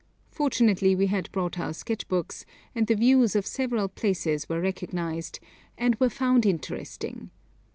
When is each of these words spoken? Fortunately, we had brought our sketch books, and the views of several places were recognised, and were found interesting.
Fortunately, 0.31 0.95
we 0.95 1.05
had 1.05 1.31
brought 1.31 1.59
our 1.59 1.73
sketch 1.75 2.07
books, 2.07 2.43
and 2.73 2.87
the 2.87 2.95
views 2.95 3.35
of 3.35 3.45
several 3.45 3.87
places 3.87 4.49
were 4.49 4.59
recognised, 4.59 5.39
and 5.77 5.93
were 5.99 6.09
found 6.09 6.43
interesting. 6.43 7.29